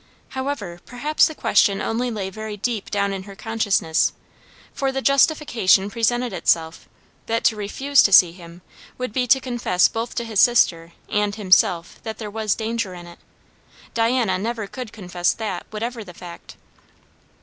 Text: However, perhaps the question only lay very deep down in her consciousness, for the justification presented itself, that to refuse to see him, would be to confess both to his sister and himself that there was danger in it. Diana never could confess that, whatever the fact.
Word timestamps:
However, 0.29 0.79
perhaps 0.83 1.27
the 1.27 1.35
question 1.35 1.79
only 1.79 2.09
lay 2.09 2.31
very 2.31 2.57
deep 2.57 2.89
down 2.89 3.13
in 3.13 3.21
her 3.29 3.35
consciousness, 3.35 4.13
for 4.73 4.91
the 4.91 4.99
justification 4.99 5.91
presented 5.91 6.33
itself, 6.33 6.89
that 7.27 7.43
to 7.43 7.55
refuse 7.55 8.01
to 8.01 8.11
see 8.11 8.31
him, 8.31 8.63
would 8.97 9.13
be 9.13 9.27
to 9.27 9.39
confess 9.39 9.87
both 9.87 10.15
to 10.15 10.23
his 10.25 10.39
sister 10.39 10.93
and 11.07 11.35
himself 11.35 11.99
that 12.01 12.17
there 12.17 12.31
was 12.31 12.55
danger 12.55 12.95
in 12.95 13.05
it. 13.05 13.19
Diana 13.93 14.39
never 14.39 14.65
could 14.65 14.91
confess 14.91 15.33
that, 15.33 15.67
whatever 15.69 16.03
the 16.03 16.15
fact. 16.15 16.55